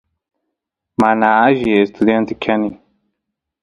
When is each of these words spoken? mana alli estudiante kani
mana 1.01 1.27
alli 1.45 1.71
estudiante 1.81 2.33
kani 2.43 2.69